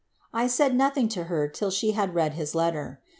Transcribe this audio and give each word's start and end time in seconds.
1 0.31 0.49
said 0.49 0.73
nothing 0.75 1.07
to 1.07 1.25
her 1.25 1.47
till 1.47 1.69
she 1.69 1.91
had 1.91 2.15
read 2.15 2.33
his 2.33 2.55
letter. 2.55 2.99